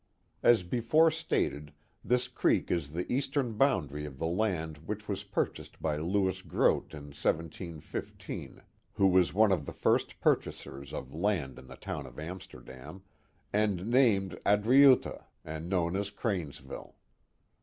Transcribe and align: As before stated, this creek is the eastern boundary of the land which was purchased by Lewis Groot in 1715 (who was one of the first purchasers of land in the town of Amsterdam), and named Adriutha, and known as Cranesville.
As 0.41 0.63
before 0.63 1.11
stated, 1.11 1.73
this 2.03 2.27
creek 2.27 2.71
is 2.71 2.89
the 2.89 3.05
eastern 3.13 3.53
boundary 3.53 4.03
of 4.03 4.17
the 4.17 4.25
land 4.25 4.79
which 4.87 5.07
was 5.07 5.23
purchased 5.23 5.79
by 5.79 5.97
Lewis 5.97 6.41
Groot 6.41 6.95
in 6.95 7.09
1715 7.13 8.63
(who 8.93 9.05
was 9.05 9.35
one 9.35 9.51
of 9.51 9.67
the 9.67 9.73
first 9.73 10.19
purchasers 10.19 10.91
of 10.91 11.13
land 11.13 11.59
in 11.59 11.67
the 11.67 11.75
town 11.75 12.07
of 12.07 12.17
Amsterdam), 12.17 13.03
and 13.53 13.89
named 13.91 14.39
Adriutha, 14.43 15.25
and 15.45 15.69
known 15.69 15.95
as 15.95 16.09
Cranesville. 16.09 16.95